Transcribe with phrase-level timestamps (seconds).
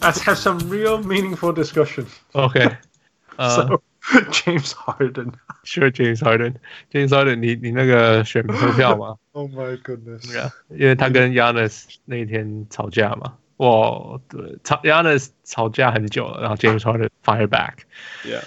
[0.00, 2.06] Let's have some real meaningful discussion.
[2.32, 2.76] OK，
[3.36, 3.82] 呃、So
[4.30, 5.32] James Harden.
[5.64, 10.26] Sure, James Harden，James Harden，你你那个选投票吗 Oh my goodness.
[10.30, 17.74] 对啊，因为他跟 Giannis 那天吵架嘛，哇，对，吵 Giannis 吵架很久了，然后 James Harden fire back，
[18.24, 18.42] Yeah.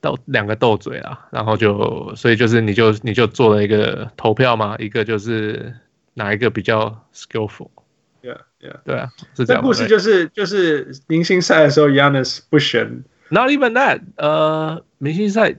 [0.00, 5.74] 斗两个斗嘴啊，然后就所以就是你就你就做了一个投票嘛，一个就是
[6.14, 7.70] 哪一个比较 skillful，
[8.61, 8.79] Yeah.
[8.85, 9.61] 对啊，是这样。
[9.61, 15.55] 这故事就是就是明星赛的时候，Yanis 不选 Not even that，呃，明星赛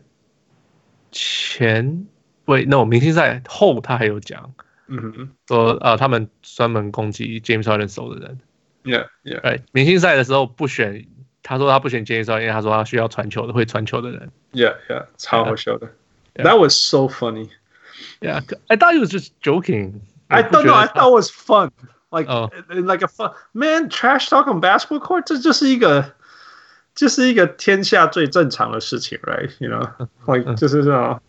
[1.11, 2.07] 前，
[2.45, 4.55] 喂，no，明星赛后他还有讲，
[4.87, 8.39] 嗯哼说呃他们专门攻击 James Harden 手的人
[8.85, 9.09] ，，Yeah.
[9.25, 9.41] Yeah.
[9.41, 11.07] 哎，明星赛的时候不选，
[11.43, 14.77] 他说他不选 James Harden，因为他说他需要传球的会传球的人 Yeah.
[14.89, 15.07] Yeah.
[15.17, 15.89] 超好笑的。
[16.35, 16.45] Yeah.
[16.45, 20.01] That was so funny.，Yeah，I thought he was just joking。
[20.29, 20.75] I don't know.
[20.75, 21.71] I thought it was fun.
[22.12, 22.50] Like, Oh.
[22.70, 23.90] like a fun man.
[23.90, 25.24] Trash talk on basketball court.
[25.26, 26.14] 这就是一个，
[26.96, 29.52] 就是一个天下最正常的事情，right?
[29.60, 31.20] You know, like 就是这种。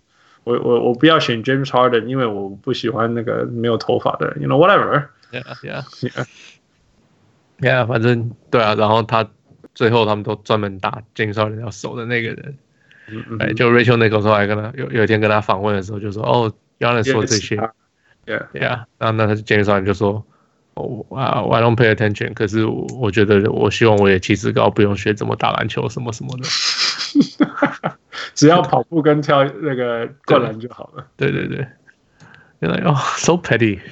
[0.45, 4.41] 我我我不要选 James Harden，因为我不喜欢那个没有头发的人。
[4.41, 5.09] You know, whatever.
[5.31, 6.25] Yeah，Yeah，Yeah，
[7.61, 7.87] Yeah.
[7.87, 9.29] 反正对啊，然后他
[9.75, 12.57] 最后他们都专门打 James Harden 要守的那个人。
[13.11, 17.57] 嗯嗯哎，就 Rachel Nichols 后来跟他有有一天跟他访问的时候就说，哦，Giannis 说这些
[18.25, 18.47] Yeah.
[18.55, 20.25] ，Yeah，然后那他 James Harden 就说，
[20.76, 26.44] 哦啊，I don't pay attention，可是我我觉得我希望我也气质高，不用学怎么打篮球什么什么的。
[28.34, 31.06] 只要跑步跟跳那个灌篮就好了。
[31.16, 31.68] 对对 对，
[32.60, 33.80] 原来哦，so petty。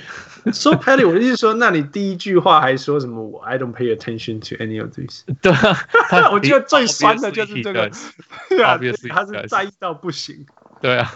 [0.52, 5.22] So petty，我的意思说，那你第一句话还说什么我？I don't pay attention to any of these。
[5.40, 5.78] 对啊，
[6.10, 7.92] 他我觉得最酸的就是这个
[8.50, 8.80] 对啊
[9.10, 10.48] 他是在意到不行。
[10.82, 11.14] 对啊。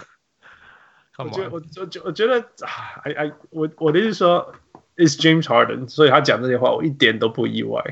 [1.18, 4.54] 我觉得我我觉我觉得啊，I I 我我的意思说
[4.96, 7.82] ，is James Harden，所以他讲这些话我一点都不意外。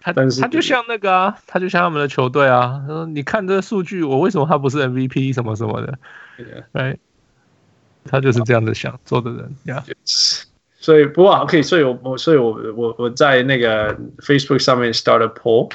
[0.00, 5.98] 他但是他就像那个啊，他就像他们的球队啊，他说你看这个数据，我为什么他不是 MVP 什么什么的
[6.38, 6.98] Yeah.，right？
[8.04, 9.82] 他就是这样子想做的人呀。
[10.78, 15.70] 所以不过 OK，所以我我所以我我我在那个 Facebook 上面 start a poll，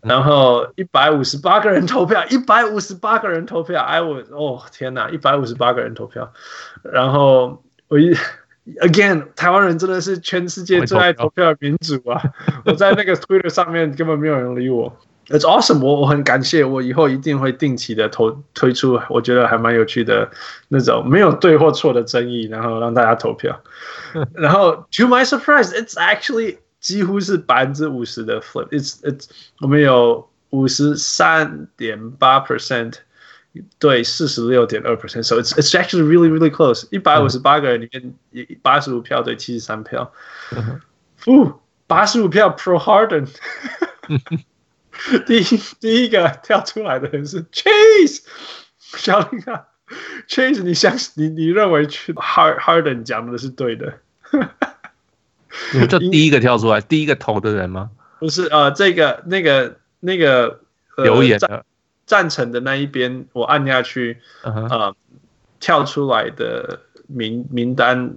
[0.00, 6.32] 然后一百五十八个人投票，一百五十八个人投票，I was 哦天哪，一百五十八个人投票，
[6.82, 8.16] 然后我一
[8.80, 12.22] again 台湾人真的是全世界最爱投票的民主啊！
[12.64, 14.94] 我在那个 Twitter 上面根本没有人理我。
[15.28, 20.30] It's awesome，我我很感谢，我以后一定会定期的投推出，我觉得还蛮有趣的
[20.68, 23.60] 那种没有对或错的争议，然后让大家投票。
[24.32, 28.68] 然后 to my surprise, it's actually 几乎是百分之五十的 flip。
[28.70, 29.26] It's it's
[29.60, 32.94] 我们有五十三点八 percent
[33.78, 36.86] 对四十六点二 percent，so it's it's actually really really close。
[36.90, 40.12] 一百五十八个人里面，八十五票对七十三票。
[41.16, 43.28] 负八十五票 pro Harden。
[45.26, 48.22] 第一第一个跳出来的人是 Chase，
[48.78, 49.66] 小林啊
[50.28, 54.00] ，Chase，你相信你你认为 Hard Harden 讲的是对的？
[55.72, 57.90] 你就第一个跳出来，第一个投的人吗？
[58.18, 60.60] 不是，呃，这个那个那个、
[60.96, 61.64] 呃、留言的
[62.07, 64.95] 赞成的那一边，我按下去，呃、uh huh.
[65.59, 68.15] 跳出来的名名单，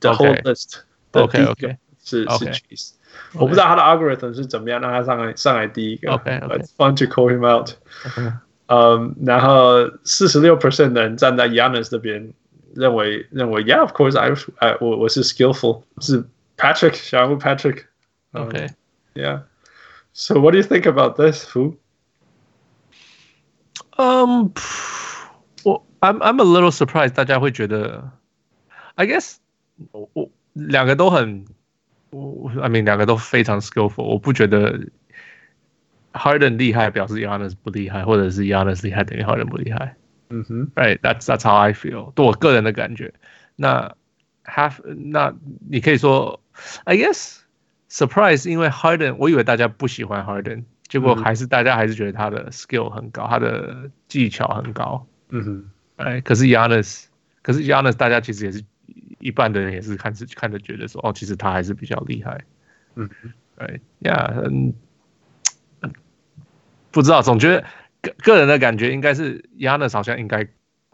[0.00, 2.90] the whole list 的第一个 OK OK 是 OK 是 Chase。
[3.34, 6.12] 我不知道他的 algorithm 是怎么样让他上来上来第一个。
[6.12, 6.58] OK OK。
[6.58, 7.70] It's fun to call him out。
[8.06, 8.32] OK
[8.66, 12.32] 嗯，然后四十六 percent 的人站在 Giannis 这边，
[12.74, 16.24] 认为认为 Yeah，of course，I I 我我是 skillful，是
[16.56, 17.84] Patrick 小人物 Patrick。
[18.32, 18.68] OK。
[19.14, 19.42] Yeah.
[20.14, 21.76] So what do you think about this, Fu?
[23.96, 24.52] 嗯，
[25.64, 28.10] 我 I'm I'm a little surprised，大家会觉得，
[28.94, 29.36] I guess
[29.92, 31.44] 我我两个都很，
[32.10, 34.80] 我 I mean 两个都非常 skillful，我不觉得
[36.12, 39.96] Harden 厉害表示 Giannis 不厉害，或者是 Giannis 厉害等于 Harden 不厉害。
[40.30, 43.12] 嗯哼， Right，that's that's how I feel，对我个人的感觉。
[43.56, 43.94] 那
[44.44, 45.34] half 那
[45.68, 46.40] 你可以说，
[46.84, 47.40] I guess
[47.90, 55.05] surprise，因为 Harden，我以为大家不喜欢 Harden， 结果还是大家还是觉得他的 skill 很高，他的技巧很高。
[55.29, 57.05] 嗯哼，哎，可是 Giannis，
[57.41, 58.63] 可是 Giannis，大家其实也是
[59.19, 62.39] 一半的人也是看是看着觉得说，哦，其实他还是比较厉害。
[62.95, 64.73] 嗯哼，哎呀，嗯，
[66.91, 67.65] 不知道，总觉得
[68.01, 70.47] 个个人的感觉应该是 Giannis 好像应该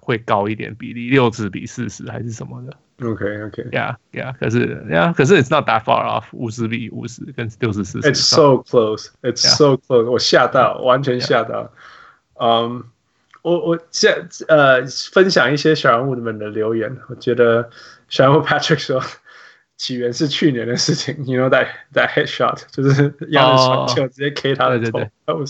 [0.04, 2.76] 会高一点比例，六十比四十还是什么的。
[3.08, 3.64] OK OK。
[3.72, 8.12] Yeah Yeah，可是 Yeah，可是 It's not that far off，五十比五十跟六十四十。
[8.12, 9.08] It's so close.
[9.22, 10.10] It's so close.
[10.10, 11.72] 我吓到，完全吓到。
[12.36, 12.84] 嗯，
[13.42, 17.70] 我我现呃分享一些小人物们的留言，我觉得
[18.10, 19.02] 小人物 Patrick 说，
[19.78, 25.46] 起源是去年的事情，you know that that headshot 就是杨的传球直接 K 他的头，他不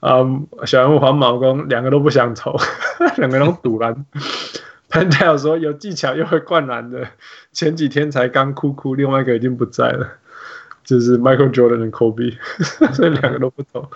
[0.00, 0.08] 收。
[0.08, 2.56] 嗯，小人物黄毛公两个都不想投，
[3.18, 4.06] 两个都赌篮。
[4.90, 7.06] Pentel 说有技巧又会灌篮的，
[7.52, 10.08] 前几天才刚哭哭，另外一个已经不在了，
[10.82, 12.36] 就是 Michael Jordan 和 Kobe，
[12.92, 13.88] 所以两个都不投。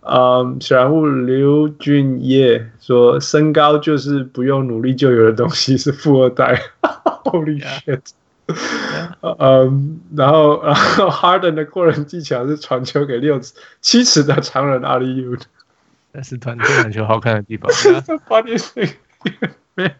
[0.00, 6.60] 嗯，小人物刘俊业说身高就是不用努力就有的东西，是富二代。
[7.24, 8.00] Holy shit！
[9.38, 15.40] 嗯，然后然后 Harden 的过人技巧是传球给六尺七尺的长人 Alley-oop，
[16.12, 17.70] 那是团队篮球好看的地方。
[18.28, 18.88] 发电机
[19.74, 19.90] 没有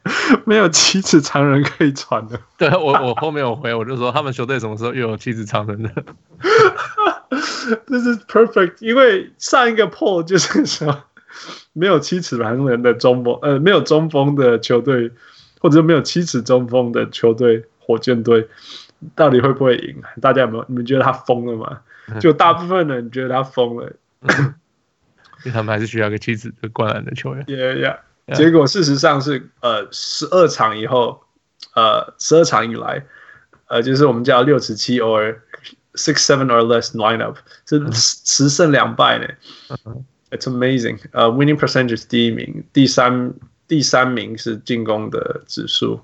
[0.45, 2.39] 没有七尺长人可以传的。
[2.59, 5.91] 对我我后面有回，我就说他们球队什么时候又有七尺长人的？
[7.87, 11.05] 这是 perfect，因为上一个 poll 就是说
[11.73, 15.13] 没有七尺长人的中锋，呃，没有中锋的球队。
[15.61, 18.49] 或者没有七尺中锋的球队，火箭队
[19.15, 20.03] 到底会不会赢？
[20.21, 20.65] 大家有没有？
[20.69, 21.81] 你们觉得他疯了吗？
[22.19, 23.93] 就大部分人觉得他疯了，
[25.45, 27.45] 因为他们还是需要个妻子的灌篮的球员。
[27.45, 27.99] Yeah, yeah.
[28.27, 28.35] yeah.
[28.35, 31.23] 结果事实上是，呃，十二场以后，
[31.75, 33.05] 呃，十二场以来，
[33.67, 35.37] 呃，就是我们叫六十七 or
[35.95, 39.29] six seven or less lineup 是十胜两败呢。
[40.31, 40.99] It's amazing.
[41.13, 43.35] 呃，winning percentage 第一名，第三。
[43.67, 45.99] 第三名是进攻的指数，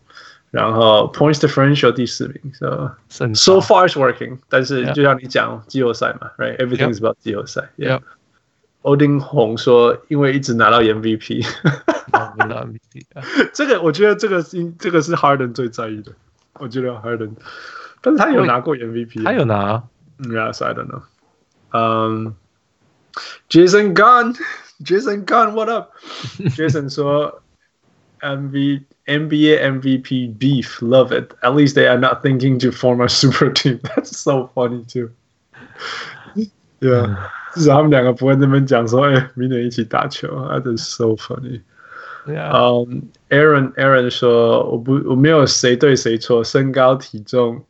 [0.51, 4.37] 然后 points differential 第四名，so so far is working。
[4.47, 7.69] 但是就像你讲季后赛嘛，right？Everything is about 季后赛。
[7.77, 8.01] Yeah。
[8.83, 11.45] 欧丁红说，因为一直拿到 MVP，
[12.13, 13.05] 拿到 MVP。
[13.51, 16.13] 这个我觉得这个是这个是 Harden 最在意的。
[16.53, 17.31] 我觉得 Harden，
[18.01, 19.83] 但是他有拿过 MVP，他有拿。
[20.19, 21.01] Yes, I don't know。
[21.71, 22.35] 嗯，
[23.49, 27.41] Jason Gunn，Jason Gunn，What up？Jason 说。
[28.21, 31.33] MV NBA MVP beef, love it.
[31.43, 33.79] At least they are not thinking to form a super team.
[33.83, 35.11] That's so funny too.
[36.79, 37.15] Yeah，
[37.53, 40.27] 至少他们两个不会那边讲说，哎、欸，明年一起打球。
[40.27, 41.61] That is so funny.
[42.27, 42.51] Yeah.
[42.51, 47.63] Um, Aaron Aaron 说，我不我没有谁对谁错，身高体重、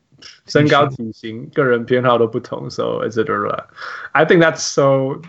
[0.48, 3.66] 身高体型、个人偏好都不同，so etc.
[4.14, 5.22] I think that's so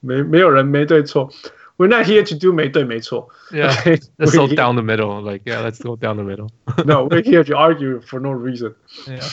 [0.00, 1.30] 没没有人没对错。
[1.78, 3.28] We're not here to do 没对没错。
[3.50, 3.98] Yeah, okay?
[4.18, 5.20] let's go down the middle.
[5.22, 6.50] Like, yeah, let's go down the middle.
[6.84, 8.74] no, we're here to argue for no reason.
[9.06, 9.24] Yeah.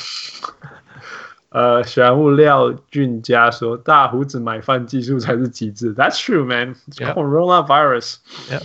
[1.50, 6.75] 呃，选物廖俊佳说：“大胡子买饭技术才是极致。” That's true, man.
[6.88, 7.13] It's yeah.
[7.13, 8.18] coronavirus.
[8.50, 8.62] Yeah.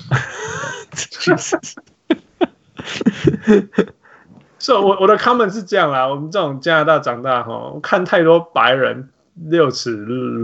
[4.58, 9.08] So 我我的 comment 是这样啦，我们这种加拿大长大哈，看太多白人
[9.45, 9.95] 六尺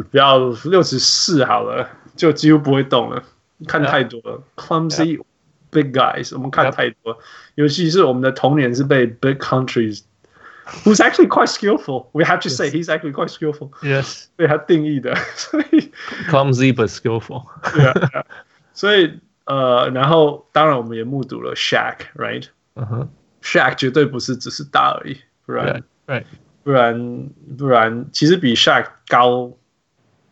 [0.09, 1.89] 不要六尺四好了。
[2.15, 3.21] 就几乎不会动了，
[3.67, 4.41] 看太多了。
[4.55, 5.21] Clumsy
[5.69, 7.19] big guys，我们看太多了，
[7.55, 12.07] 尤其是我们的童年是被 big countries，who's actually quite skillful。
[12.13, 13.71] We have to say he's actually quite skillful。
[13.81, 15.91] Yes，被他定义的，所以
[16.29, 17.43] clumsy but skillful。
[17.73, 18.25] 对啊，
[18.73, 22.45] 所以呃，然后当然我们也目睹了 Shaq，right？
[22.75, 23.09] 嗯哼
[23.43, 26.25] ，Shaq 绝对不是只是大而已，不然，对，
[26.65, 29.53] 不然不然，其实比 Shaq 高。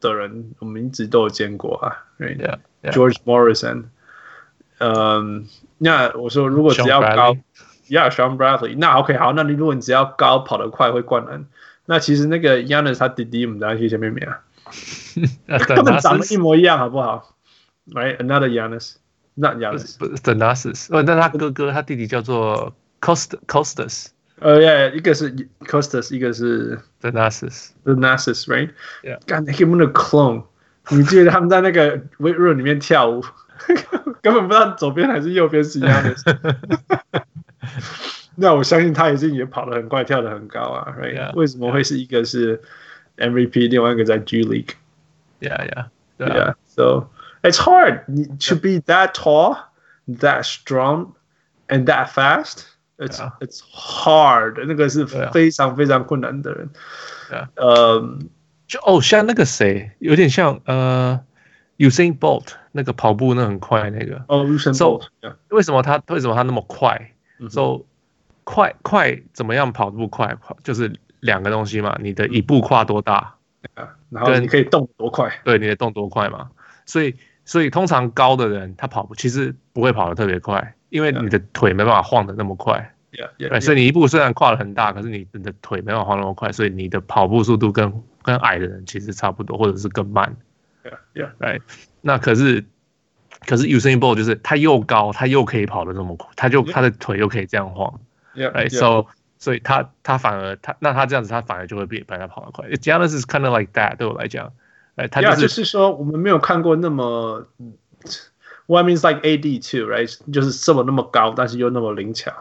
[0.04, 3.86] 的人，我们一直都有见过啊，Right？George Morrison，
[4.80, 5.48] 嗯，
[5.78, 7.38] 那我说如果只要高
[7.88, 11.46] ，Yeah，Shawn Bradley，那 OK 好，那你如果你只要高，跑得快，会灌篮，
[11.86, 14.42] 那其实那个 Giannis 他弟弟，我们等下去前面没啊，
[15.66, 17.34] 根本长得一模一样，好不好
[17.90, 19.96] ？Right？Another Giannis，Not Giannis，
[20.94, 24.08] 哦，那他哥哥，他弟弟叫做 Cost Costas。
[24.41, 30.45] 呃，yeah，一个是 Costas，一个是 Thanasis，Thanasis，right？Yeah，干，他们的 clone，
[30.91, 33.25] 你记得他们在那个 weight room 里面跳舞，
[34.23, 36.15] 根本不知道左边还是右边是一样的。
[38.37, 42.63] 那我相信他已经也跑得很快，跳得很高啊，right？、Yeah, 为什么会是一个是
[43.17, 47.11] MVP，另外一个在 G League？Yeah，yeah，yeah。So
[47.43, 49.57] it's hard to be that tall,
[50.07, 51.17] that strong,
[51.67, 52.67] and that fast.
[52.98, 56.70] It's it's hard，那个是非常非常困难的人。
[57.56, 58.18] 呃，
[58.68, 61.20] 就哦，像那个谁，有点像呃
[61.80, 64.24] ，Usain Bolt 那个跑步那很快那个。
[64.28, 65.08] 哦，Usain Bolt。
[65.50, 67.12] 为什么他为什么他那么快
[67.50, 67.82] ？So
[68.44, 70.38] 快快怎么样跑步快？
[70.64, 73.34] 就是两个东西嘛，你的一步跨多大，
[74.10, 75.34] 然后你可以动多快？
[75.44, 76.52] 对，你的动多快嘛。
[76.86, 80.76] 所以所以通常高的人他跑步其实不会跑得特别快。
[80.94, 83.60] 因为你的腿没办法晃得那么快，yeah, yeah, yeah.
[83.60, 90.38] 所以你一步虽然跨得很大，可是你你的腿没办法晃那么快，所以你的跑步速度跟跟矮的人其实差不多，或者是更慢。
[92.02, 92.64] 那可是
[93.48, 98.00] 可是 Usain Bolt 就是他又高，他又可以跑的那么快，他就他的腿又可以这样晃
[98.36, 99.08] ，，right？So，
[99.40, 102.70] 所以他他反而他那他这样子他反而就会比比他跑得快。
[102.70, 104.54] Giannis is kind of like that 对我来讲，
[104.96, 107.48] 哎，他就是就是说我们没有看过那么
[108.68, 110.18] ，What means like AD too，right？
[110.32, 112.32] 就是这么那么高，但是又那么灵巧。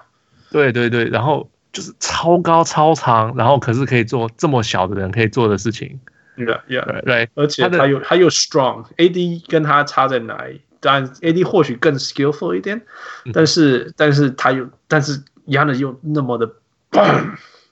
[0.50, 5.98] 对对对，然后就是超高超长，然后可是可以做这么小的人可以做的事情。
[6.36, 7.28] Yeah, yeah, right.
[7.34, 8.86] 而且他又他又 strong。
[8.96, 10.62] AD 跟他差在哪里？
[10.80, 12.82] 当然 AD 或许更 skillful 一点，
[13.32, 16.50] 但是但是他又但是 Giannis 又那么的，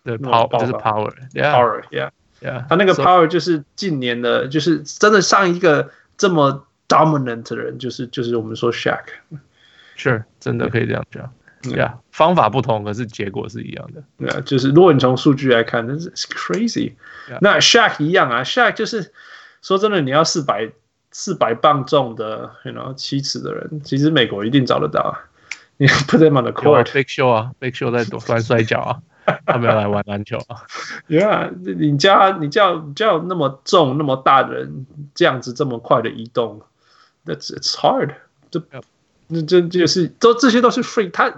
[0.04, 2.64] 对 power 就是 power，yeah，power，yeah，yeah。
[2.68, 9.04] 他那个 power 就是近年的，就是真的上一个这么 dominant 的人，就是就是我们说 Shaq。
[9.94, 11.32] 是，真的可以这样讲。
[11.62, 14.02] Yeah，方法不同，可是结果是一样的。
[14.18, 16.94] 对啊，就是如果你从数据来看，那是 crazy。
[17.40, 19.12] 那 Shaq 一样啊，Shaq 就是
[19.60, 20.72] 说真的，你要四百
[21.12, 25.14] 四百磅重的，you know 七尺的人，其实美国一定找得到。
[25.76, 30.64] 你 put them on the court，Big Show 啊，Big Show 在玩摔跤啊，他们要来玩篮球啊。
[31.08, 36.62] Yeah，你叫你叫叫那么重那么大的人，这样子这么快的移动
[37.24, 38.14] ，That's it's hard。
[39.32, 41.30] 那这就是都这些都是 freak，他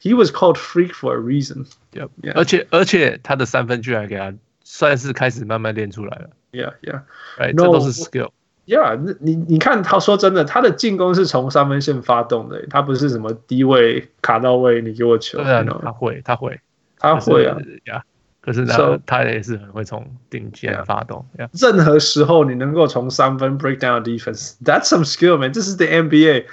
[0.00, 1.66] he was called freak for a reason。
[1.92, 2.32] Yeah, yeah.
[2.34, 6.30] 而且而且他的三分居然给他算是开始慢慢练出来了。
[6.50, 7.02] Yeah, yeah，
[7.38, 8.30] 哎，这都是 skill。
[8.66, 15.38] Yeah，那你你看他说真的，他的进攻是从三分线发动的，他不是什么低位卡到位，你给我球。
[15.38, 16.60] 对啊，他会，他会，
[16.98, 17.56] 他会啊。
[17.86, 18.02] Yeah，
[18.40, 21.26] 可是呢，他也是很会从顶尖发动。
[21.36, 25.52] Yeah，任何时候你能够从三分 break down defense，that's some skill man。
[25.52, 26.46] 这是 the NBA。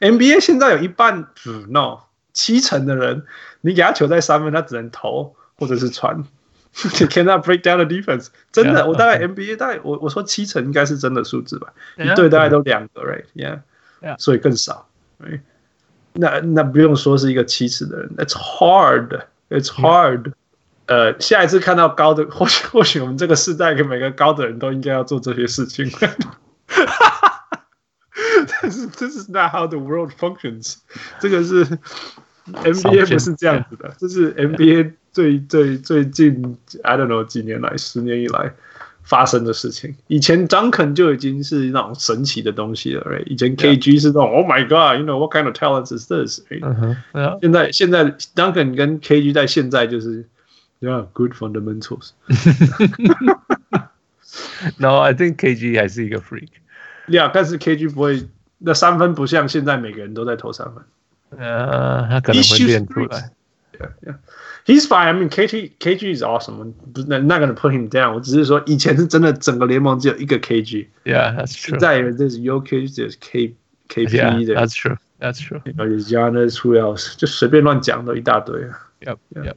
[0.00, 1.98] NBA 现在有一半，嗯，no，
[2.32, 3.24] 七成的人，
[3.60, 6.24] 你给他球在三分，他只能投或者是传。
[6.84, 14.88] 你 cannot break down the defense，真的，yeah, 我大概 NBA 大概我我说七成应该是真的数字吧，yeah, 一队大概都两个，right？Yeah，yeah，所以更少
[15.20, 15.40] ，right？
[16.14, 20.32] 那那不用说是一个七尺的人，It's hard，It's hard。
[20.86, 25.90] 呃，下一次看到高的，或许或许我们这个世代跟每个高的人都应该要做这些事情。
[28.60, 30.76] 但是这是 not how the world functions。
[31.20, 31.64] 这个是
[32.46, 38.52] NBA 不是这样子的，这是 NBA 最最最近 I don't know 几年来十年以来
[39.04, 39.94] 发生的事情。
[40.08, 43.24] 以前 Duncan 就已经是那种神奇的东西了，right？
[43.26, 47.38] 以前 KG 是那种 Oh my God，you know what kind of talent is this？Right？
[47.40, 50.24] 现在现在 Duncan 跟 KG 在现在就是
[50.81, 52.11] Yeah good fundamentals。
[54.77, 58.27] No, I think KG 还是一个 freak。Yeah，但是 KG 不会。
[58.59, 60.83] 那三分不像现在每个人都在投三分，
[61.39, 63.29] 呃，他可能会练出来。
[63.77, 64.15] Yeah, yeah.
[64.65, 65.05] He's fine.
[65.05, 66.73] I mean, KG KG is awesome.
[66.91, 68.15] 不是，not gonna put him down.
[68.15, 70.87] 我只是说，以前是真的，整个联盟只有一个 KG.
[71.05, 71.69] Yeah, that's true.
[71.69, 73.55] 现在有这是 Jokic，这是 K
[73.89, 74.55] KP 的。
[74.55, 74.97] That's true.
[75.19, 75.61] That's true.
[75.65, 77.15] 有 Giannis, who else？
[77.15, 78.59] 就随便乱讲的一大堆。
[79.01, 79.53] Yep, yep.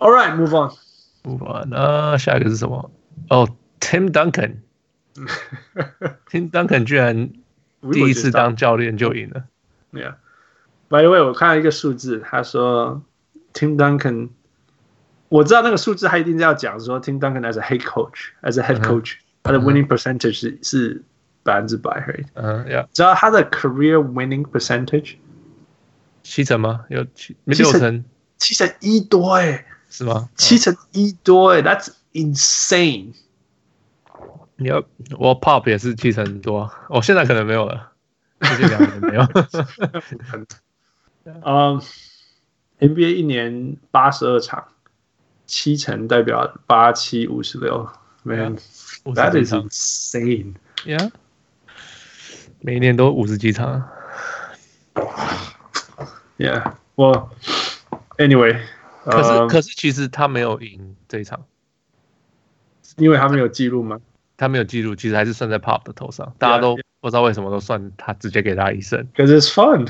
[0.00, 0.72] All right, move on.
[1.24, 1.72] Move on.
[1.72, 2.90] 啊，下一个是什么？
[3.30, 3.48] 哦，
[3.80, 4.56] Tim Duncan。
[6.30, 7.30] Tim Duncan 居 然
[7.90, 9.44] 第一次当教练就赢了。
[9.92, 13.02] Yeah，by the way，我看到一个数字，他说
[13.54, 14.28] Tim Duncan，
[15.30, 21.02] 我知道那个数字他一定是要讲说 Tim Duncan as a head coach，as a head coach，他的 winning percentage 是是
[21.42, 22.26] 百分之百，right？
[22.34, 25.14] 嗯，Yeah，知道他的 career winning percentage
[26.22, 26.84] 七成吗？
[26.90, 28.04] 有七六成？
[28.36, 30.29] 七成一多哎， 是吗？
[30.35, 33.13] 七成一多哎，That's insane。
[34.55, 34.83] 你要
[35.19, 37.91] 我 Pop 也是七成多，我现在可能没有了，
[38.39, 39.27] 最近两年没有。
[41.43, 41.81] 嗯
[42.79, 44.69] ，NBA 一年八十二场，
[45.45, 47.87] 七成代表八七五十六
[48.23, 50.55] ，Man，that is insane。
[50.85, 51.11] Yeah，
[52.59, 53.89] 每一年都五十几场。
[56.37, 57.29] Yeah，我
[58.17, 58.59] Anyway，
[59.03, 61.43] 可是可是其实他没有赢这一场，
[62.97, 63.99] 因为他没有记录吗？
[64.37, 66.33] 他没有记录，其实还是算在 Pop 的头上。
[66.37, 69.07] 大家都不知道为什么都算他直接给他一胜。
[69.15, 69.87] 可是 it's fun，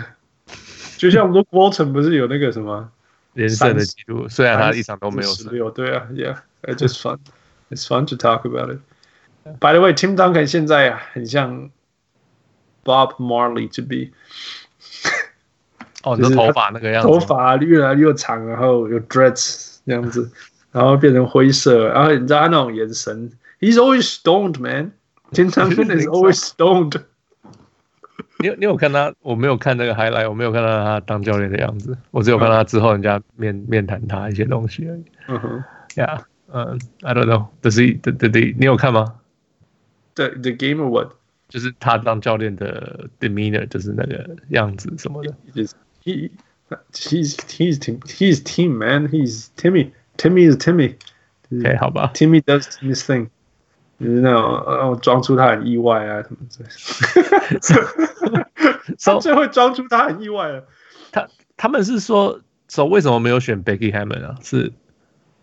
[0.98, 2.92] 就像 Luke Walton 不是有那个什么
[3.34, 5.52] 连胜的记录，虽然他一场都没有胜。
[5.74, 7.20] 对啊，Yeah，it's just fun.
[7.70, 8.80] It's fun to talk about it.
[9.60, 11.72] By the way, Tim Duncan 现在啊，很像
[12.84, 14.12] Bob Marley to be。
[16.04, 20.32] 哦，你的头发那个样子，头发越来越长，然后有 dreads 这样子，
[20.72, 23.32] 然后变成灰色，然后你知道他那种眼神。
[23.60, 24.92] He's always stoned, man.
[25.32, 27.02] Tim Duncan is always stoned.
[28.40, 29.14] 你有你有看他？
[29.22, 31.96] 我没有看那个 highlight，我没有看到他当教练的样子。
[32.10, 35.04] 我只有看到他之后人家面面谈他一些东西而已。
[35.28, 35.64] 嗯哼
[35.96, 37.46] ，Yeah，嗯，I don't know。
[37.62, 39.16] 这是对对对，你有看吗
[40.16, 41.12] ？The the game or what？
[41.50, 45.34] 就是他当教练的 demeanor，就是那个样子什么的。
[46.04, 46.32] He
[46.94, 49.10] He's he's team he's team man.
[49.10, 49.92] He's Timmy.
[50.16, 50.96] Timmy is Timmy.
[51.52, 52.12] OK，好吧。
[52.14, 53.28] Timmy does Timmy's thing，
[54.00, 56.70] 就是那种哦，装出他很意外啊什么之类
[58.30, 58.48] 的。
[59.04, 60.64] 他最会装出他很意外了。
[61.12, 61.28] 他
[61.58, 62.40] 他们是说
[62.70, 64.38] 说为什么没有选 Becky Hammon 啊？
[64.42, 64.72] 是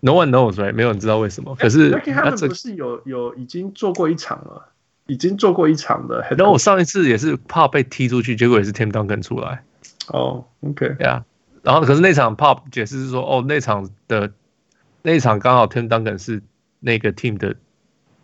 [0.00, 0.72] No one knows right？
[0.72, 1.54] 没有人知道为什么。
[1.56, 4.72] 可是 Becky Hammon 不是有有已经做过一场了，
[5.08, 6.26] 已经做过一场的。
[6.30, 9.62] 然后我上一次也是怕被踢出去，结果也是 Tim Duncan 出来。
[10.08, 11.25] 哦，OK，呀。
[11.62, 14.32] 然后可是那场 Pop 解释是说，哦，那场的。
[15.00, 16.42] 那一场刚好 Tim Duncan 是
[16.80, 17.54] 那个 team 的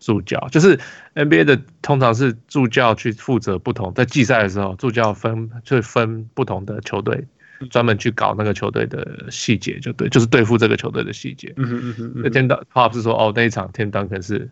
[0.00, 0.78] 助教，就是
[1.14, 7.26] NBA 的通常是助教去负责不同，在季赛的时候，助教分就分不同的球队，
[7.70, 11.54] 专门去搞那个球队的细节，就对，就是对付这个球队的细节。
[11.56, 12.22] 嗯嗯嗯嗯。
[12.24, 14.50] 那 Tim Pop 是说，哦，那一场 Tim Duncan 是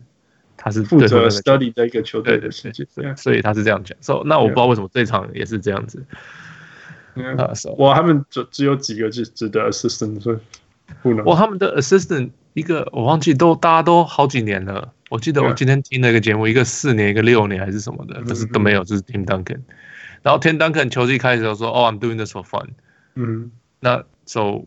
[0.55, 3.95] 他是负责 study 的一个球队的细节，对，所以他是这样讲。
[4.01, 6.03] 所以那我不知道为什么这一场也是这样子。
[7.37, 10.37] 啊，我他们只只有几个是值得 assistant，所以
[11.01, 11.25] 不能。
[11.25, 14.91] 哇，他们的 assistant 一个我忘记都大家都好几年了。
[15.09, 19.59] 我记得我今天听了一个节目，一个四年，一个六年还是什么的，可是都没有，就是 Tim Duncan。
[20.23, 22.69] 然后 Tim Duncan 球季开始的时候说：“哦，I'm doing this for fun。”
[23.13, 24.63] 嗯，那 so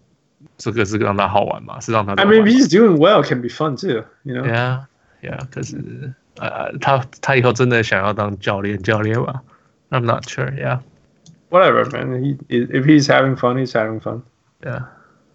[0.57, 1.81] 这个是让他好玩嘛？
[1.81, 2.13] 是让他。
[2.13, 4.45] I mean, he's doing well, can be fun too, you know?
[4.45, 4.85] Yeah,
[5.23, 5.41] yeah.
[5.51, 9.43] 可是呃，他他以后真的想要当教练教练吧
[9.91, 10.53] ？I'm not sure.
[10.53, 10.81] Yeah.
[11.50, 12.24] Whatever, man.
[12.24, 14.22] He if he's having fun, he's having fun.
[14.62, 14.84] Yeah.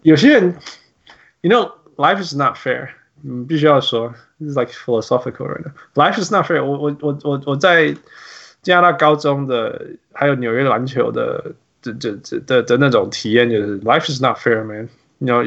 [0.01, 0.55] 有些人。
[1.41, 2.89] You know, life is not fair。
[3.23, 5.71] 嗯，必须要说，This is like philosophical right now.
[5.93, 6.77] Life is not fair 我。
[6.77, 7.95] 我我我我我在
[8.63, 14.89] 加拿大高中的，还有纽约篮球的，这这这的的那种体验，就是 Life is not fair, man。
[15.19, 15.43] 你知道，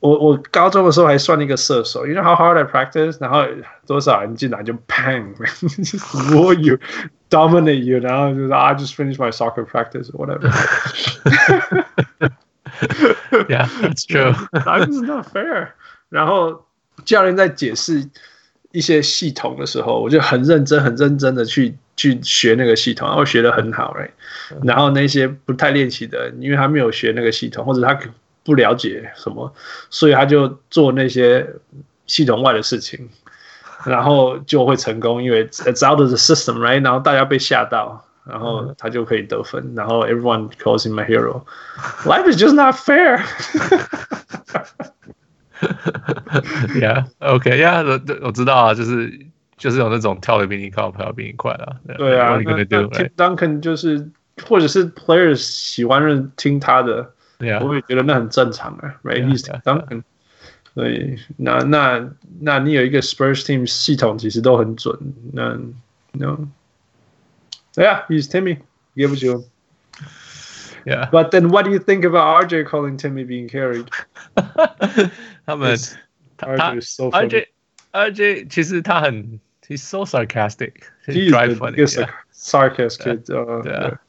[0.00, 3.16] 我我高中的时候还算一个射手，You know how hard I practice？
[3.20, 3.44] 然后
[3.86, 6.78] 多少人进来就 bang，war you
[7.28, 10.50] dominate you，然后就是 I just finished my soccer practice whatever。
[13.48, 14.34] Yeah, that's true.
[14.52, 15.70] That is not fair.
[16.10, 16.64] 然后
[17.04, 18.08] 教练在解释
[18.70, 24.10] 一些系统的时候，我就很认真、很认真的去去学那个系统，然后学得很好，right?
[24.62, 27.98] 然后那些不太练习的，因为他没有学那个系统，或者他
[28.48, 29.52] 不了解什么，
[29.90, 31.46] 所以他就做那些
[32.06, 33.08] 系统外的事情，
[33.84, 36.82] 然后就会成功，因为 it's out of the system, right?
[36.82, 38.04] 然后大家被吓到。
[38.30, 41.44] 然后他就可以得分，然后 everyone calls him a hero.
[42.04, 43.22] Life is just not fair.
[46.78, 49.18] Yeah, OK, Yeah，我我知道啊，就是
[49.56, 51.76] 就是有那种跳的比你高，跑的比你快啊。
[51.96, 54.06] 对啊，那 Tim Duncan 就是，
[54.46, 57.10] 或者是 players 喜欢听他的，
[57.61, 58.99] 我会觉得那很正常啊。
[59.03, 60.03] Right, he's Duncan.
[60.73, 64.97] 所以那那那你有一个 Spurs team 系统其实都很准，
[65.31, 65.57] 那
[66.13, 68.59] no。Yeah, he's Timmy.
[68.95, 69.43] Give it to him.
[70.85, 71.09] Yeah.
[71.11, 73.87] But then what do you think about RJ calling Timmy being carried?
[75.45, 75.75] 他们
[76.37, 77.27] RJ is so funny.
[77.29, 77.47] RJ
[77.91, 80.83] RJ 其实他很 he's so sarcastic.
[81.05, 81.77] He's dry funny.
[81.77, 83.63] He's a sarcastic kid.
[83.63, 83.99] 对啊。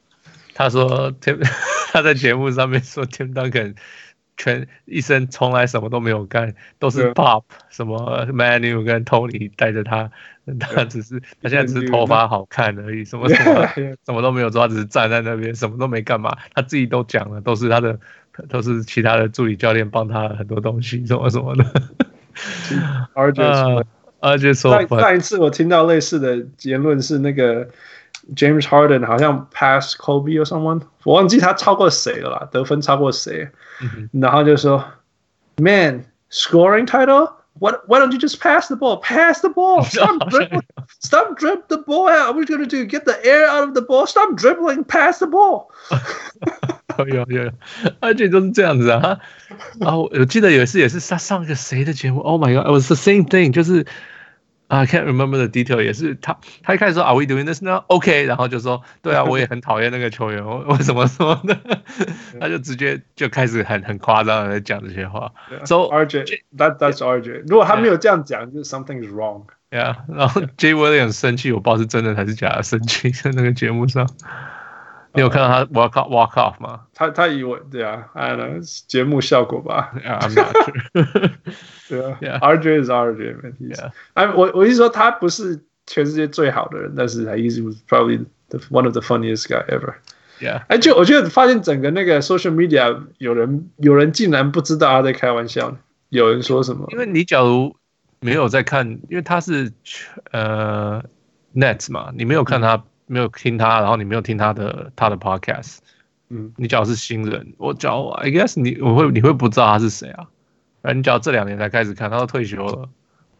[0.60, 1.40] 他说 Tim
[1.90, 3.76] 他在节目上面说 Tim Duncan
[4.36, 10.10] 全一生从来什么都没有干，都是 Pop 什么 Manu 跟 Tony 带着他。
[10.58, 13.66] 他只是他现在只是头发好看而已，什么什么
[14.04, 16.36] 什么都没有做，他只是站在那边，什么都没干嘛。
[16.54, 17.98] 他自己都讲了，都是他的，
[18.48, 21.64] 都是其他的助理教练帮他很多东西，什么什么的。
[23.14, 23.42] 而且
[24.18, 27.68] 而且说，上一次我听到类似的言论是那个
[28.35, 33.49] James Harden 好像 pass Kobe or someone，我忘记他超过谁了啦，得分超过谁，
[34.11, 34.83] 然后就说
[35.57, 37.83] Man scoring title。What?
[37.87, 38.97] Why don't you just pass the ball?
[38.97, 39.83] Pass the ball.
[39.83, 40.63] Stop dribbling.
[40.99, 42.35] Stop dribbling the ball out.
[42.35, 42.83] What are you gonna do?
[42.83, 44.05] Get the air out of the ball.
[44.07, 44.83] Stop dribbling.
[44.83, 45.67] Pass the ball.
[46.97, 47.51] 有有有，
[48.01, 49.19] 而且都是这样子啊。
[49.79, 52.19] 然后我记得有一次也是他上个谁的节目？
[52.19, 52.65] Oh my god!
[52.67, 53.53] It was the same thing.
[53.53, 53.85] 就是。
[54.69, 61.55] I can't remember the detail，也是他，他一开始说 Are we doing this now？OK，然后就说对啊，我也很讨厌那个球员，为什么说呢？
[62.39, 65.31] 他就直接就开始很很夸张的在讲这些话。
[65.65, 67.43] So RJ，that that's RJ。
[67.47, 74.09] 如果他没有这样讲，就 something is wrong。Yeah，然后 Jay Williams 生气，我不知道是真的还是假的生气，在那个节目上。
[75.12, 76.82] 你有看到他 walk off walk off 吗？
[76.94, 79.92] 他他以为对啊，I don't know，节目效果吧。
[79.96, 80.54] Yeah, I'm not
[81.88, 82.16] sure.
[82.20, 83.56] 对啊，RJ is RJ，man。
[84.14, 89.94] 哎，我我意思说他不是全世界最好的人，但是他 he was probably the one of the funniest guy ever。
[90.40, 90.62] Yeah。
[90.68, 95.76] 哎，就我觉得发现整个那个 social media 有人有人竟然不知道他在开玩笑，
[96.10, 96.86] 有人说什么？
[96.92, 97.74] 因为你假如
[98.20, 99.72] 没有在看，因为他是
[100.30, 101.02] 呃
[101.52, 102.84] Nets 嘛，你没有看他。
[103.10, 105.78] 没有听他，然后你没有听他的他的 podcast，
[106.28, 110.28] 嗯，你只要是新人，我假如 I guess 你我会你会不知道他是谁啊？
[110.82, 112.88] 哎，你只要这两年才开始看，他都退休了。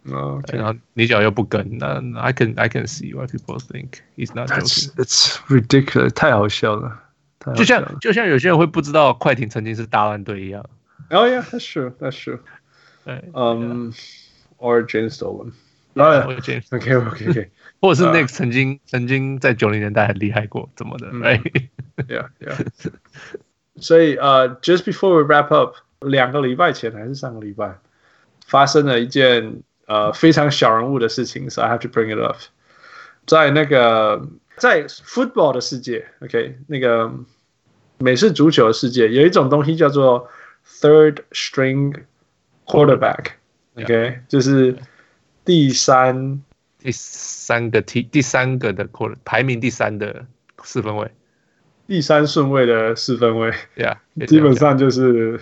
[0.07, 4.93] 哦，然后你脚又不跟，那 I can I can see why people think he's not joking.
[4.97, 7.01] It's ridiculous，太好笑了。
[7.55, 10.65] 就像就像有些人会不知道快艇曾经是大乱队一样。
[11.11, 12.41] Oh yeah, that's true, that's true.
[13.05, 13.93] 对，嗯
[14.59, 15.53] ，or James Dolan。
[15.96, 17.52] 啊，James。OK OK OK。
[17.82, 21.08] 或者是 Nick 曾经曾经在九零年代很厉害过，怎么的？
[21.12, 22.68] Right？Yeah Yeah。
[23.78, 27.78] 所以呃，just before we wrap up，两个礼拜前还是上个礼拜，
[28.46, 29.62] 发生了一件。
[29.88, 32.38] 呃，非常小人物的事情，so I have to bring it up。
[33.28, 34.28] 在那个
[34.58, 37.14] 在 football 的世界，OK，那个
[38.00, 40.28] 美式足球的世界，有一种东西叫做
[40.82, 41.94] third string
[42.66, 44.22] quarterback，OK，、okay?
[44.28, 44.76] 就是
[45.51, 46.41] 第三
[46.79, 50.25] 第三个 T 第三个的 quarter 排名第三的
[50.63, 51.11] 四分位，
[51.89, 53.97] 第三顺位的四分位，Yeah，
[54.29, 55.41] 基本上就是。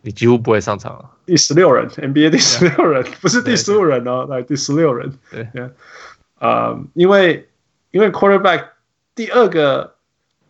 [0.00, 1.10] 你几乎不会上场了。
[1.26, 5.12] 第十六人，NBA 第十六人， 不是第十五人哦，来第十六人。
[5.30, 5.46] 对，
[6.38, 7.48] 啊，因为
[7.90, 8.68] 因为 quarterback
[9.14, 9.94] 第二个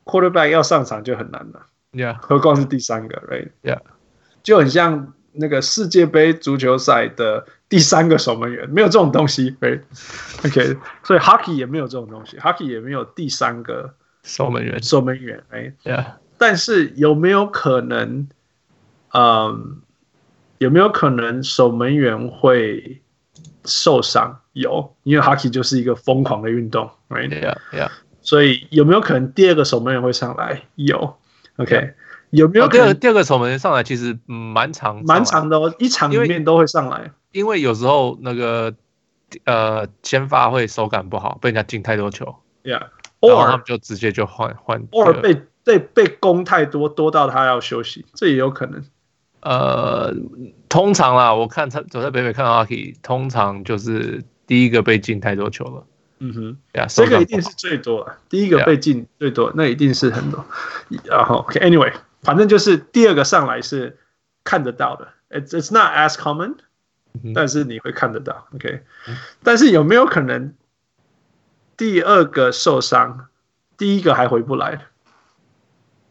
[0.04, 3.80] quarterback 要上场就很难了，Yeah，何况是第三个，Right？Yeah，
[4.42, 16.04] 就很像那个世界杯足球赛的第三个守门员，没有这种东西，Right？OK，所以 hockey 也没有这种东西，hockey 也没有第三个守门员，守门员，Right？Yeah，
[16.38, 18.28] 但是有没有可能？
[19.12, 19.78] 嗯，
[20.58, 23.02] 有没有可能守门员会
[23.64, 24.38] 受伤？
[24.52, 27.90] 有，因为 hockey 就是一个疯狂的运动，right？Yeah，yeah。
[28.22, 30.62] 所以有没有可能第二个守门员会上来？
[30.76, 31.16] 有
[31.56, 31.94] ，OK。
[32.30, 33.82] 有没有可能、哦、第二个守门员上来？
[33.82, 37.10] 其实蛮长，蛮长的哦，一场里面都会上来。
[37.35, 38.73] 因为有时候那个
[39.44, 42.87] 呃，先发会手感不好，被人家进太多球，Yeah。
[43.20, 48.85] 然后他们就直接就换换，偶尔被被被攻太多，多到他要休息，这也有可能。
[49.40, 50.14] 呃，
[50.68, 55.85] 通常啦，我看他走在北美看 hockey，通常就是第一个被进太多球了。
[56.20, 60.44] 嗯哼，呀，这个一定是最多了，第一个被进最多，那一定是很多。
[61.05, 61.92] 然后，OK，Anyway，
[62.23, 63.99] 反正就是第二个上来是
[64.44, 66.55] 看得到的，It's it's not as common，
[67.35, 68.83] 但是你会看得到，OK。
[69.42, 70.55] 但是有没有可能
[71.77, 73.27] 第二个受伤，
[73.77, 74.87] 第一个还回不来？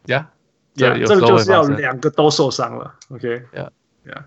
[0.06, 0.28] 呀。
[0.76, 4.24] Yeah, 这个就是要两个都受伤了，OK，Yeah，Yeah，、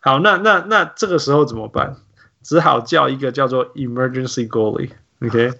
[0.00, 1.96] 好，那那那这个时候怎么办？
[2.42, 5.58] 只好叫一个叫做 Emergency Goalie，OK， okay?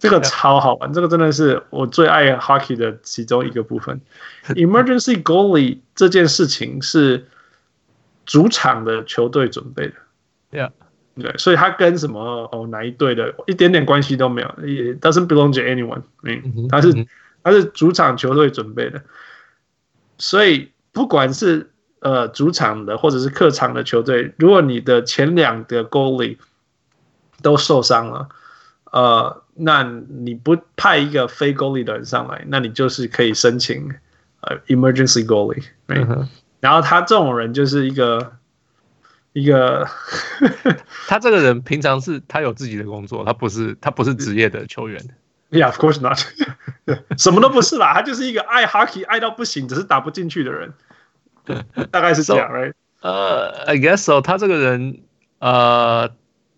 [0.00, 4.00] 这个超好玩，这个真的是我最爱 Hockey 的其中一个部分。
[4.56, 7.28] Emergency Goalie 这件事情是
[8.26, 9.94] 主场的球队准备的
[10.50, 10.70] ，Yeah，
[11.20, 17.06] 对，所以他跟什么哦哪一队的一点点关系都没有，也 doesn't belong to anyone，嗯，他是
[17.42, 19.02] 他是主场球队准备的。
[20.18, 26.36] 所以，不管是呃主场的或者是客场的球队，如果你的前两个 goalie
[27.42, 28.28] 都受伤了，
[28.92, 33.92] 呃，那你不派一个非 goalie 的人上来，那你就是可以申请
[34.42, 36.06] 呃 emergency goalie，、right?
[36.08, 36.28] 嗯、
[36.62, 38.34] 然后他这种人就是一个
[39.32, 39.84] 一个，
[41.08, 45.02] 他这个人平常是他有自己的工作，他不是他不是职业的球员。
[45.50, 46.20] Yeah, of course not.
[47.18, 50.72] 什么都不是啦，他就是一个爱 hockey 爱到不行，只是打不进去的人。
[51.90, 52.72] 大概是这样 right?
[53.00, 54.20] 呃、uh,，I guess so。
[54.20, 55.00] 他这个人，
[55.40, 56.08] 呃，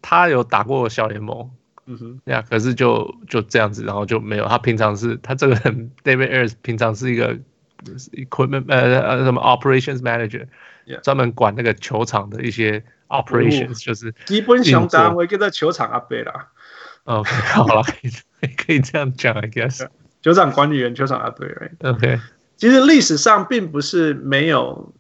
[0.02, 1.50] 他有打过小联盟，
[1.86, 4.46] 嗯哼，呀，可是就就这样子，然后就没有。
[4.46, 7.38] 他平常是他这个人，David Ayres 平常是一个
[8.12, 10.46] equipment 呃呃什么 operations manager，
[11.02, 16.48] 专门管那个球场的一些 operations，、uh, 就是基本上单位跟在球场阿伯啦。
[17.04, 17.82] OK，好了。
[18.58, 19.88] 可以这样讲，I guess。
[20.20, 22.20] 球场管理员、球场啊，对，right？OK。
[22.56, 24.92] 其实历史上并不是没有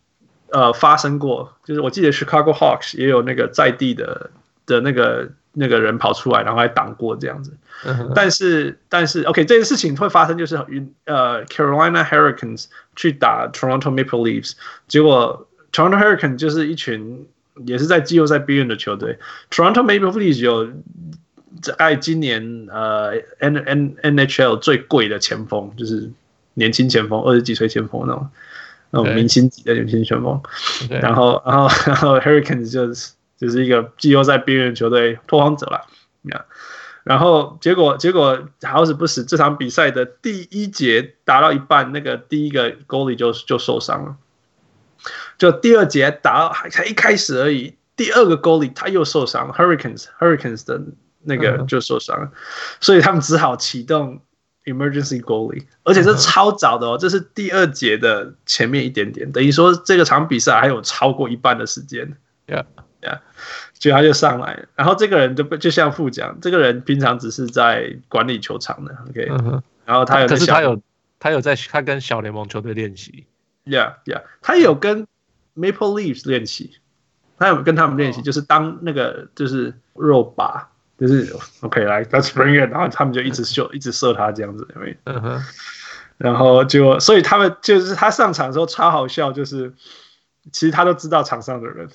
[0.48, 4.30] 呃发生过，就是我记得 Chicago Hawks 也有那个在地的
[4.64, 7.56] 的那个那个人跑出来，然后还挡过这样子。
[8.14, 10.56] 但是但是 OK，这件事情会发生，就是
[11.06, 14.52] 呃 Carolina Hurricanes 去打 Toronto Maple Leafs，
[14.86, 17.26] 结果 Toronto Hurricanes 就是一群
[17.64, 19.18] 也是在季后赛边缘的球队
[19.50, 20.68] ，Toronto Maple Leafs 有。
[21.62, 26.10] 在今年呃，N N N H L 最贵的前锋就是
[26.54, 28.28] 年轻前锋，二十几岁前锋那种
[28.90, 30.38] 那种明星级的年轻前锋。
[30.90, 33.12] 然后然后然后 Hurricanes 就是
[33.44, 35.86] 就是一个季后赛边缘球队拓荒者了。
[37.02, 44.16] 然后结果结果好死不死，这场比赛的第一节打到一半，那个第一个 goalie 就就受伤了。
[45.38, 49.54] 就第二节打到还才一开始而已，第二个 goalie 他又受伤了。
[49.54, 50.80] Hurricanes Hurricanes 的。
[51.26, 52.30] 那个就受伤了，
[52.82, 54.20] 所以他们只好启动
[54.66, 62.14] emergency goalie，而且是超早的哦，这是第二节的前面一点点，等于说这个场比赛还有超过一半的时间。
[62.46, 62.66] Yeah,
[63.78, 70.80] 就他就上来，然后这个人就就像副讲，这个人平常只是在管理球场的，OK，、嗯、然后他有，可是他有
[71.18, 73.26] 他有在他跟小联盟球队练习
[73.64, 75.06] ，Yeah Yeah，他有跟
[75.56, 76.78] Maple Leafs 练习，
[77.38, 80.64] 他有跟他们练习，就是当那个就是肉靶。
[80.96, 84.96] 就是 OK 来，Let's bring it，然后他们就一直秀， 一直射他这样子，因为，
[86.16, 89.74] 然后就所以他们就是他上场的时候超好笑，就是
[90.52, 91.88] 其实他都知道场上的人，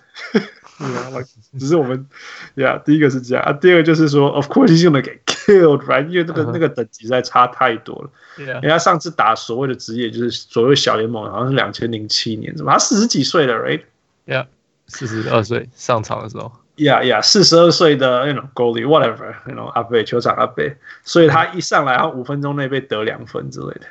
[1.59, 2.07] 只是我们
[2.55, 6.07] ，Yeah，第一个是这样啊，第二个就是说，Of course he's gonna get killed，right？
[6.07, 12.71] 因为那个那个等级实在差太多了，人家上次打所谓的职业就是所谓小联盟，好像是两千零七年，怎么？
[12.71, 14.45] 他四十几岁了，right？Yeah，
[14.87, 16.51] 四十二岁上场的时候。
[16.77, 23.81] 呀呀，四十二岁的那种 goalie whatever，那种阿贝球场阿贝，所以他一上来，他五分钟内被得两分之类的，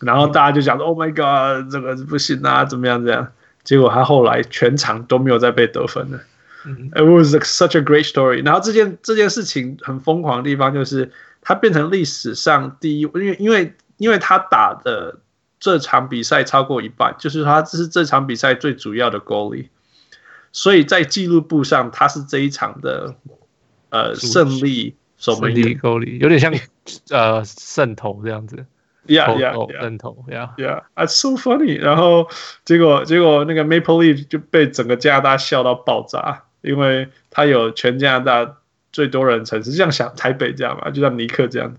[0.00, 3.32] 然后大家就讲说、嗯、，Oh my god，这个不行啊，怎么样这样？
[3.64, 6.20] 结果他后来全场都没有再被得分了。
[6.66, 8.44] 嗯、It was such a great story。
[8.44, 15.20] 然后这件这件事情很疯狂的地方就是，他变成历史上第一，因为因为因为他打的
[15.58, 19.68] 这场比赛超过一半，就是他这是这场比赛最主要的 goalie。
[20.52, 23.14] 所以在记录簿上，他是这一场的
[23.90, 25.78] 呃胜利守门员，
[26.18, 26.52] 有点像
[27.10, 28.66] 呃胜投这样子。
[29.06, 30.82] Yeah, yeah, yeah.，Yeah, yeah.
[30.94, 31.80] That's so funny.
[31.80, 32.28] 然后
[32.64, 38.56] 结果结果那个 Maple Leaf 就被整个加拿大笑到爆炸，因为他有全加拿大
[38.92, 41.74] 最多人城市，像想台北这样嘛，就像尼克这样，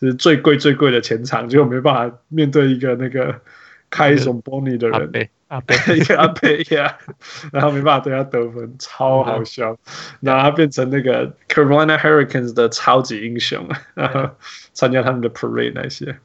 [0.00, 3.40] 就是最贵最贵的前场，结果没办法面对一个那个
[3.90, 5.28] 开什么 Bonnie 的人。
[5.48, 6.96] 阿贝， 一个阿贝呀，
[7.52, 9.76] 然后没办法对他得分，超好笑。
[10.20, 14.30] 然后他变成那个 Carolina Hurricanes 的超级英雄，然后
[14.72, 16.16] 参加他们的 parade 那些。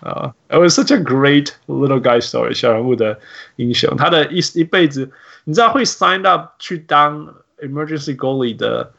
[0.00, 3.18] 啊， It was such a great little guy story，小人物的
[3.56, 3.96] 英雄。
[3.96, 5.10] 他的一一辈子，
[5.44, 8.92] 你知道会 sign up 去当 emergency goalie 的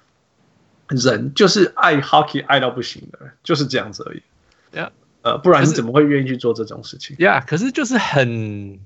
[0.89, 4.21] 人，就是爱 hockey 爱到不行的，就是这样子而已。
[4.77, 4.89] Yeah，
[5.21, 8.79] 呃，不然你怎么会愿意去做这种事情？Yeah，可是就是很。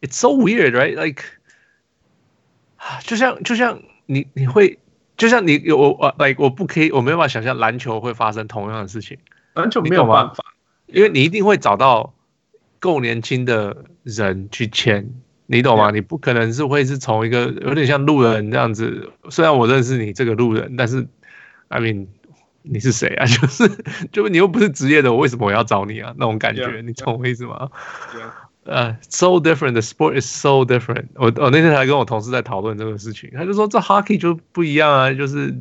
[0.00, 0.96] It's so weird, right?
[1.00, 1.22] Like，
[3.04, 4.80] 就像就像你你会
[5.16, 9.18] 就像你有我 like 我不可以我没有办法想象篮球会发生同样的事情，
[9.54, 10.42] 篮球没有办法，
[10.92, 12.12] 因为你一定会找到
[12.78, 15.06] 够年轻的人去签，
[15.46, 21.06] 你懂吗你不可能是会是从一个有点像路人这样子，虽然我认识你这个路人，但是
[21.68, 22.06] I mean
[22.62, 23.24] 你是谁啊？
[23.26, 23.68] 就是
[24.12, 26.14] 就你又不是职业的，我为什么我要找你啊？
[26.18, 27.70] 那种感觉.你懂我意思吗.
[28.64, 31.32] 呃、uh,，so different，the sport is so different 我。
[31.36, 35.52] 我我那天还跟我同事在讨论这个事情，他就说这 hockey 就不一样啊，就是，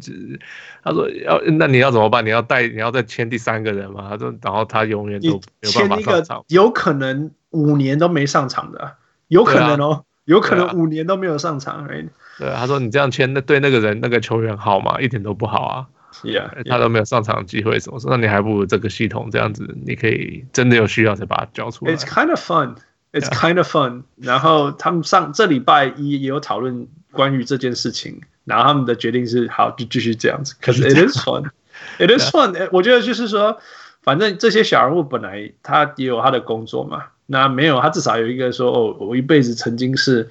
[0.84, 2.24] 他说要那你要怎么办？
[2.24, 4.06] 你要带你要再签第三个人吗？
[4.08, 8.98] 他说，然后他永远都没有办法上场，有可能五年都没上场的，
[9.30, 11.88] 有可能哦，啊、有可能五年都没有上场。
[11.88, 12.10] 对，啊 right?
[12.38, 15.02] 对，他说你这样签，那对那个人那个球员好吗？
[15.02, 15.88] 一点都不好啊。
[16.24, 16.70] Yeah, yeah.
[16.70, 18.12] 他都没有上场机会，什么说？
[18.12, 21.96] 那你还不如这个系统这样子，你可以真的有需要才把它交出来。
[21.96, 22.76] It's kind of fun.
[23.14, 30.56] It's kind of fun，然后他们上这礼拜一也有讨论关于这件事情，然后他们的决定是好就继续这样子。
[30.64, 32.70] 可是 it is fun，it is fun。
[32.72, 33.60] 我觉得就是说，
[34.02, 40.30] 反正这些小人物本来他也有他的工作嘛，那没有他至少有一个说哦，我一辈子曾经是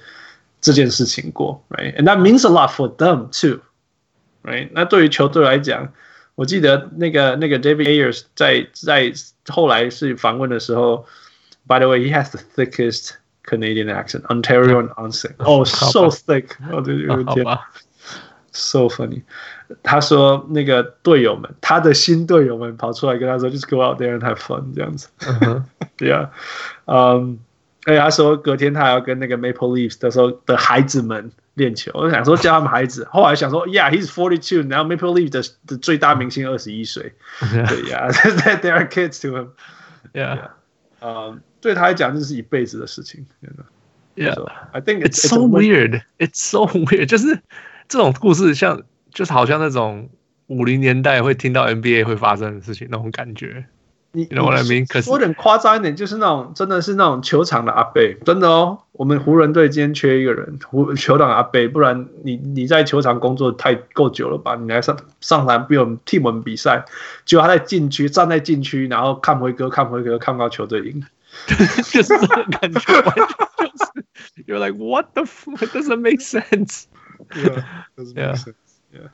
[0.59, 4.69] 这件事情过，right？And that means a lot for them too，right？
[4.71, 5.93] 那对于球队来讲，
[6.33, 9.13] 我记得那个那个 David Ayers 在在
[9.49, 11.05] 后来是访问的时候。
[11.66, 15.34] By the way, he has the thickest Canadian accent, Ontario and accent.
[15.40, 16.56] Oh, so thick!
[16.70, 16.92] 我的
[17.34, 17.44] 天，
[18.52, 19.22] so funny.
[19.82, 25.08] 他说那个队友们，他的新队友们跑出来跟他说，just go out there and have fun 这样子。
[25.96, 26.30] 对啊，
[26.84, 27.38] 嗯，
[27.84, 31.90] 而且他说隔天他还要跟那个 Maple Leafs 的时候的孩子们练球。
[31.94, 34.68] 我想说教他们孩子，后来想说，Yeah, he's forty two.
[34.68, 37.12] 然后 Maple Leafs 的的最大明星二十一岁。
[37.40, 38.08] 对呀，
[38.62, 39.48] there are kids to him.
[41.01, 41.41] 嗯。
[41.61, 43.23] 对他来讲，这是一辈子的事情。
[44.15, 44.33] Yeah,
[44.71, 46.01] I think it's, it's so weird.
[46.17, 47.05] It's so weird.
[47.05, 47.39] 就是
[47.87, 50.09] 这种故事像，像就是好像那种
[50.47, 53.63] 五零年代会听到 NBA 会发生的事情那种感觉。
[54.13, 54.85] 你 you know what I mean？
[54.87, 58.79] 可是说点夸张一点，就是那种真的是那种球场的阿贝，真的哦。
[58.91, 64.55] 我们湖人队今天缺一个人，湖球场阿贝，不然你你在球场工作太够久了吧？
[64.55, 66.85] 你来上上台比我们替我们比赛，
[67.25, 71.03] 就他在禁区站在禁区，然后看回哥看回哥，看不到球队赢。
[71.47, 76.87] 就是这种感觉，完全就是 You're like what the fuck doesn't make sense?
[77.33, 77.63] Yeah,
[77.95, 78.55] doesn't make sense.
[78.91, 79.09] Yeah.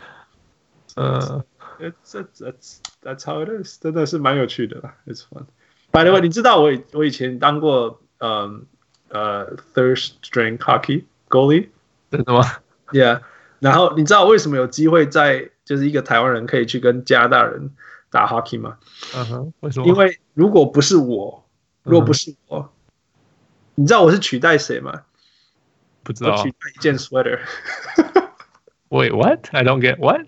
[0.96, 1.46] 呃
[1.80, 4.95] ，It's it's That's how it is，真的是蛮有趣的啦。
[5.07, 8.65] It's fun。By the way，你知道我以我以前当过嗯
[9.09, 11.69] 呃 third string hockey goalie，
[12.11, 12.43] 真的吗？
[12.93, 13.23] Yeah。
[13.59, 17.71] 然后你知道为什么有机会在就是一个台湾人可以去跟加拿大人
[18.11, 18.79] 打 hockey 吗？
[19.15, 19.87] 嗯哼，为什么？
[19.87, 21.45] 因为如果不是我，
[21.83, 22.69] 如果不是我，uh huh.
[23.75, 25.03] 你知道我是取代谁吗？
[26.03, 26.31] 不知道。
[26.31, 27.41] 我取代一件 sweater。
[28.89, 29.49] Wait, what?
[29.53, 30.27] I don't get what?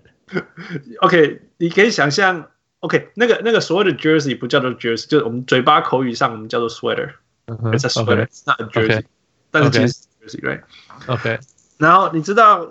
[1.01, 2.51] OK， 你可以想象。
[2.80, 9.04] OK，那个那个所谓的 jersey 不叫做 jersey，就是我们嘴巴口语上我们叫做 sweater，it's a sweater，it's not a jersey，
[9.50, 11.38] 但是其实是 jersey，right？OK。
[11.78, 12.68] 然后你知道，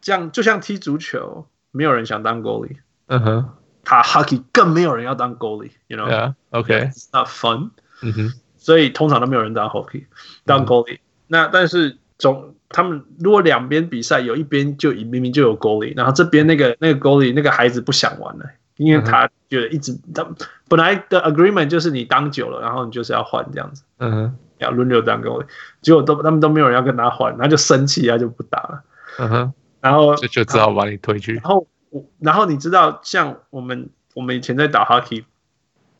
[0.00, 3.48] 这样就像踢足球，没有人想当 goalie，嗯哼。
[3.88, 7.70] 打 hockey 更没有人要当 goalie，you know？Yeah，OK，it's not fun。
[8.02, 8.32] 嗯哼。
[8.56, 10.06] 所以通常都没有人当 hockey，
[10.44, 10.98] 当 goalie。
[11.28, 18.44] 那但是总他们如果两边比赛有一边就明明就有 goalie，然后这边那个那个 goalie 那个孩子不想玩了。
[18.76, 20.26] 因为他觉得一直他
[20.68, 25.46] 本来的 agreement 就是你当久了，然后你就是要换这样子，嗯哼，要轮流当 goalie，
[25.82, 28.82] 结果都他们都没有人要跟他换，他就生气，他就不打了，
[29.18, 31.34] 嗯哼，然后就就只好把你推去。
[31.34, 35.24] 然后我然后你知道，像我们我们以前在打 hockey，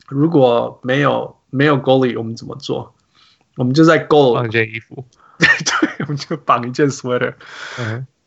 [0.07, 2.93] 如果没有没有 goalie，我们怎么做？
[3.55, 5.03] 我们就在 goal 绑一件衣服，
[5.39, 7.33] 对 对，我们就绑一件 sweater。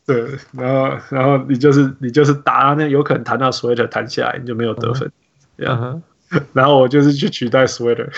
[0.03, 5.11] 对，然后，然后你就是你就是打那有可能弹到 sweater 弹下来，你就没有得分，
[5.57, 5.79] 这样。
[5.79, 6.01] Uh
[6.37, 6.43] huh.
[6.53, 8.09] 然后我就是去取代 sweater。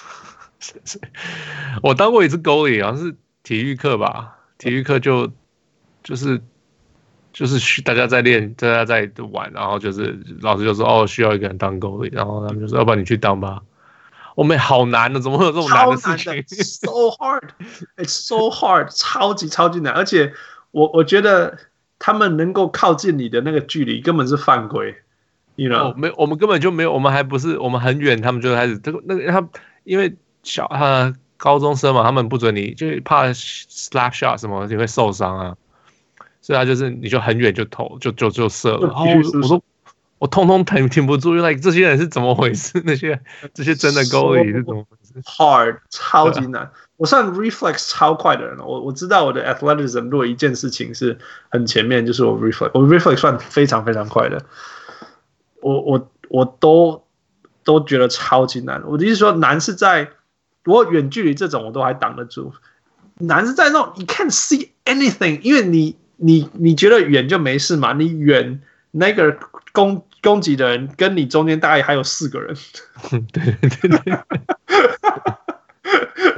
[1.82, 3.14] 我当过一次 goalie，好像是
[3.44, 5.30] 体育课吧，体育课就
[6.02, 6.40] 就是
[7.32, 13.62] 就是大家在练，大家在玩，然后就是老师就说哦，需要一个人当 goalie，然后他们就说要不然你去当吧。
[14.34, 20.34] 我们好难的，怎么会有这种难的事情？So hard，it's so hard，超级超级难，而且。
[20.70, 21.58] 我我觉得
[21.98, 24.94] 他们能够靠近你的那个距离根本是犯规
[25.54, 25.94] ，you know？
[25.94, 29.48] 没，我们根本就没有，我们还不是，我们很远，他们就开始这个那个他，
[29.84, 35.56] 因为小呃高中生嘛，他们不准你，就怕 slap shot 什么就会受伤啊，
[36.42, 39.06] 所以他就是你就很远就投就就就射了，然后
[39.40, 39.62] 我说
[40.18, 42.80] 我通通挺挺不住，因为这些人是怎么回事？
[42.84, 43.20] 那些
[43.54, 46.70] 这些真的 goalie 是怎么回事？Hard，超级难。
[46.96, 51.18] 我算 reflex 超快的人了，我我知道我的 athleticism 如果一件事情是
[51.50, 54.42] 很前面，就是我 reflex，我 reflex 算非常非常快的，
[55.60, 57.04] 我我我都
[57.64, 58.82] 都觉得超级难。
[58.86, 60.08] 我的意思说难是在，
[60.64, 62.54] 如果远距离这种我都还挡得住，
[63.18, 69.36] 难是在那种 you can't see anything，因为你你你觉得远就没事嘛，你远那个
[69.72, 72.56] 攻攻击的人跟你中间大概还有四个人，
[73.32, 74.18] 对 对对。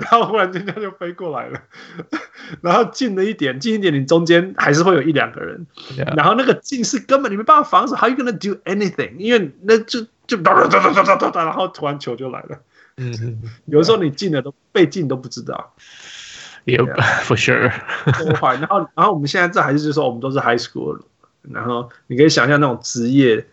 [0.00, 1.60] 然后忽然间他就飞过来了，
[2.62, 5.66] 然后近了一点，近一点，你中间还是会有一两个人。
[6.16, 9.16] 然后那个近是根本你没办法防守，How you gonna do anything？
[9.18, 12.58] 因为那就就哒哒哒哒哒哒，然后突然球就来了。
[12.96, 15.74] 嗯嗯，有的时候你进了都被进都不知道。
[16.64, 17.72] Yeah，for sure。
[18.60, 21.00] 然后然后我们现在这还是就是说我们都是 high school，
[21.42, 23.46] 然后你可以想象那种职业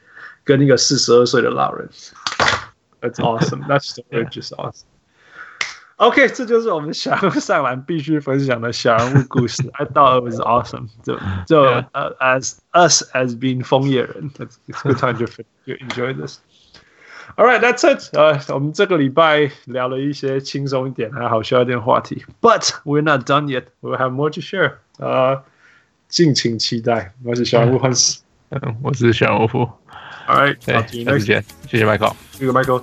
[0.43, 1.87] 跟那个四十二岁的老人。
[3.01, 3.67] That's awesome.
[3.67, 3.95] That's
[4.31, 4.85] just awesome.
[5.96, 9.62] OK，这就是我们小人物上篮必须分享的小人物故事。
[9.74, 10.88] I thought it was awesome.
[11.02, 11.60] 就就
[11.92, 16.38] 呃，as us as being 枫叶人，it's it's good time to to enjoy this.
[17.36, 18.08] All right, that's it.
[18.16, 23.64] 呃，我们这个礼拜聊了一些轻松一点还好笑一点话题，But we're not done yet.
[23.82, 24.76] We'll have more to share.
[24.98, 25.42] 呃，
[26.08, 27.12] 敬请期待。
[27.22, 29.68] 我是小人物 Hans，嗯，我是小人物。
[30.26, 31.44] All right，下次见。
[31.68, 32.82] 谢谢 Michael，谢谢 Michael。